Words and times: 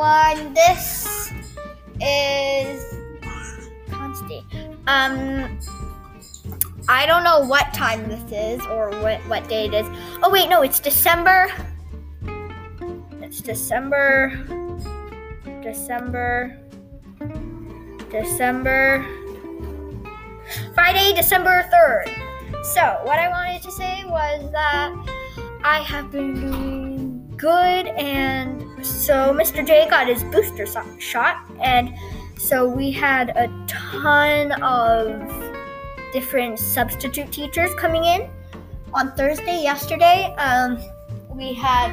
everyone. 0.00 0.54
This 0.54 1.30
is 2.00 2.94
Consti. 3.88 4.44
Um, 4.86 5.58
I 6.88 7.04
don't 7.06 7.22
know 7.22 7.40
what 7.40 7.72
time 7.74 8.08
this 8.08 8.32
is 8.32 8.66
or 8.66 8.90
what 9.02 9.20
what 9.28 9.46
day 9.48 9.66
it 9.66 9.74
is. 9.74 9.86
Oh 10.22 10.30
wait, 10.30 10.48
no, 10.48 10.62
it's 10.62 10.80
December. 10.80 11.52
It's 13.20 13.40
December. 13.40 14.30
December. 15.62 16.58
December. 18.10 19.06
Friday, 20.74 21.12
December 21.14 21.64
3rd. 21.72 22.64
So, 22.64 23.00
what 23.04 23.18
I 23.20 23.28
wanted 23.28 23.62
to 23.62 23.70
say 23.70 24.02
was 24.06 24.50
that 24.50 24.92
I 25.62 25.80
have 25.82 26.10
been 26.10 26.34
doing 26.34 26.99
good, 27.40 27.86
and 27.86 28.84
so 28.84 29.32
Mr. 29.32 29.66
J 29.66 29.88
got 29.88 30.06
his 30.06 30.22
booster 30.24 30.66
so- 30.66 30.84
shot, 30.98 31.38
and 31.60 31.94
so 32.38 32.68
we 32.68 32.90
had 32.90 33.30
a 33.30 33.48
ton 33.66 34.52
of 34.62 35.10
different 36.12 36.58
substitute 36.58 37.32
teachers 37.32 37.70
coming 37.74 38.04
in 38.04 38.28
on 38.92 39.14
Thursday. 39.16 39.62
Yesterday, 39.62 40.34
um, 40.36 40.78
we 41.30 41.54
had 41.54 41.90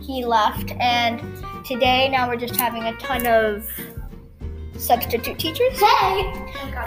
he 0.00 0.24
left, 0.24 0.72
and 0.78 1.20
today 1.64 2.08
now 2.08 2.28
we're 2.28 2.36
just 2.36 2.56
having 2.56 2.84
a 2.84 2.92
ton 2.96 3.26
of 3.26 3.68
substitute 4.76 5.38
teachers. 5.38 5.78
Hey! 5.78 6.32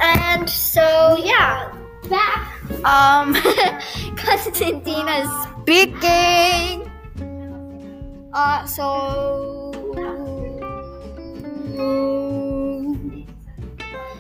And 0.01 0.49
so 0.49 1.17
yeah, 1.21 1.73
Back! 2.09 2.53
um, 2.85 3.33
Constantina 4.15 5.11
is 5.11 5.29
speaking. 5.61 6.86
Uh, 8.37 8.63
so 8.67 9.73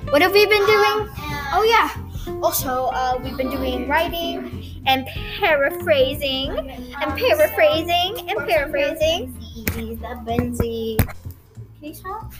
what 0.09 0.23
have 0.23 0.33
we 0.33 0.43
been 0.47 0.65
doing? 0.65 1.05
Oh 1.53 1.61
yeah. 1.69 1.93
Also, 2.41 2.89
uh, 2.97 3.19
we've 3.23 3.37
been 3.37 3.51
doing 3.51 3.87
writing 3.87 4.81
and 4.87 5.05
paraphrasing 5.37 6.49
and 6.49 7.13
paraphrasing 7.13 8.25
and 8.27 8.37
paraphrasing. 8.49 9.37
The 9.77 10.17
Benzie. 10.25 10.97
Can 11.77 11.85
you 11.85 11.93
stop? 11.93 12.33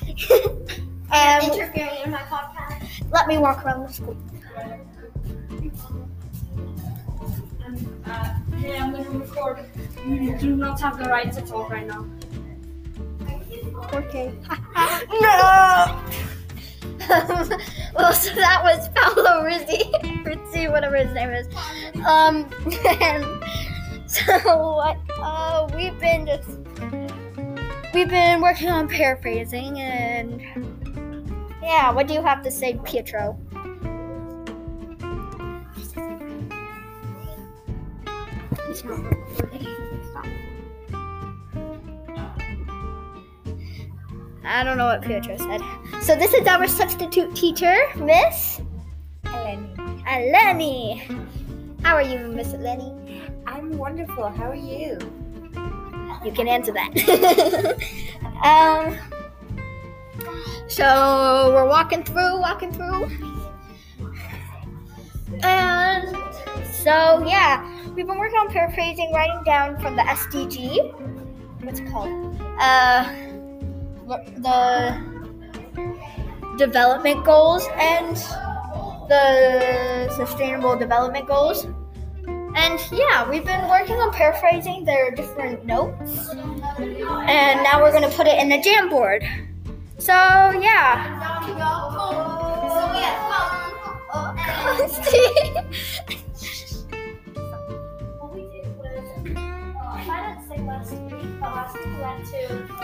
and 1.14 1.44
Interfering 1.44 2.02
in 2.06 2.10
my 2.10 2.26
podcast. 2.26 3.12
let 3.12 3.28
me 3.28 3.38
walk 3.38 3.64
around 3.64 3.86
the 3.86 3.94
school. 3.94 4.18
Uh, 8.04 8.34
hey, 8.56 8.80
I'm 8.80 8.94
gonna 8.94 9.20
record. 9.20 9.60
You 10.08 10.38
do 10.38 10.56
not 10.56 10.80
have 10.80 10.98
the 10.98 11.06
right 11.06 11.32
to 11.34 11.42
talk 11.42 11.70
right 11.70 11.86
now. 11.86 12.06
Okay. 13.94 14.34
no. 15.22 16.02
well, 17.94 18.14
so 18.14 18.34
that 18.36 18.62
was 18.64 18.88
Paolo 18.96 19.44
Rizzi, 19.44 19.84
Rizzi, 20.24 20.68
whatever 20.70 20.96
his 20.96 21.14
name 21.14 21.30
is. 21.30 21.48
Um, 22.06 22.50
and 23.02 23.26
so 24.10 24.76
what? 24.76 24.98
Uh, 25.20 25.70
we've 25.76 25.98
been 26.00 26.26
just 26.26 26.50
we've 27.94 28.10
been 28.10 28.42
working 28.42 28.70
on 28.70 28.88
paraphrasing, 28.88 29.80
and 29.80 30.42
yeah. 31.62 31.92
What 31.92 32.08
do 32.08 32.14
you 32.14 32.22
have 32.22 32.44
to 32.44 32.52
say, 32.52 32.80
Pietro? 32.86 33.38
He's 38.78 38.86
not 38.86 39.04
recording. 39.04 39.68
Stop. 40.12 40.26
I 44.46 44.64
don't 44.64 44.78
know 44.78 44.86
what 44.86 45.02
Pietro 45.02 45.36
said. 45.36 45.62
So 46.04 46.16
this 46.16 46.36
is 46.36 46.46
our 46.46 46.68
substitute 46.68 47.36
teacher, 47.36 47.76
Miss 47.96 48.62
Eleni. 49.24 50.04
Eleni. 50.06 51.28
How 51.82 51.96
are 51.96 52.04
you, 52.04 52.28
Miss 52.28 52.50
Eleni? 52.50 53.32
I'm 53.48 53.76
wonderful. 53.80 54.30
How 54.30 54.52
are 54.52 54.56
you? 54.56 55.00
You 56.24 56.32
can 56.32 56.48
answer 56.48 56.72
that. 56.74 56.94
um. 58.44 58.96
So 60.68 61.52
we're 61.52 61.68
walking 61.68 62.04
through, 62.04 62.40
walking 62.40 62.72
through, 62.72 63.10
and 65.42 66.16
so 66.84 67.26
yeah, 67.26 67.77
we've 67.98 68.06
been 68.06 68.20
working 68.20 68.38
on 68.38 68.48
paraphrasing, 68.50 69.12
writing 69.12 69.42
down 69.44 69.82
from 69.82 69.96
the 69.96 70.04
SDG. 70.04 70.94
What's 71.64 71.80
it 71.80 71.90
called? 71.90 72.40
Uh, 72.60 73.12
the 74.38 74.96
development 76.60 77.26
goals 77.26 77.68
and 77.76 78.16
the 79.10 80.14
sustainable 80.16 80.78
development 80.78 81.28
goals. 81.28 81.66
And 82.56 82.80
yeah, 82.92 83.28
we've 83.28 83.46
been 83.46 83.68
working 83.68 83.96
on 83.96 84.14
paraphrasing 84.14 84.86
their 84.86 85.10
different 85.12 85.66
notes. 85.66 86.30
And 86.30 87.64
now 87.64 87.82
we're 87.82 87.92
going 87.92 88.08
to 88.08 88.16
put 88.16 88.28
it 88.28 88.40
in 88.40 88.50
the 88.50 88.58
Jamboard. 88.58 89.28
So 89.98 90.14
yeah. 90.14 92.47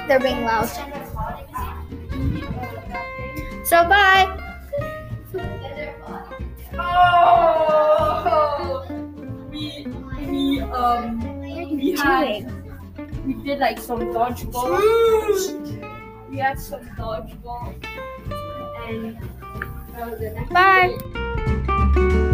They're 0.08 0.20
being 0.20 0.44
loud. 0.44 0.68
So 3.66 3.88
bye. 3.88 4.28
Oh! 6.78 8.86
We 9.50 9.88
we 10.28 10.62
um 10.62 11.20
we 11.50 11.96
had 11.98 12.52
we 13.26 13.34
did 13.36 13.60
like 13.60 13.80
some 13.80 14.00
dodgeball. 14.14 14.80
we 16.30 16.38
had 16.38 16.60
some 16.60 16.82
dodgeball 16.98 17.74
and 18.90 19.18
that 19.94 20.10
was 20.10 20.22
it. 20.22 20.50
Bye. 20.50 22.30